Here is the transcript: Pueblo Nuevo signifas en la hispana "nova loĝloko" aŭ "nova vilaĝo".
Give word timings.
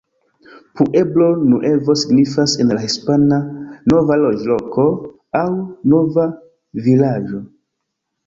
Pueblo 0.77 1.25
Nuevo 1.49 1.95
signifas 2.03 2.55
en 2.63 2.71
la 2.77 2.85
hispana 2.87 3.37
"nova 3.93 4.17
loĝloko" 4.23 4.85
aŭ 5.41 5.45
"nova 5.95 6.25
vilaĝo". 6.89 7.43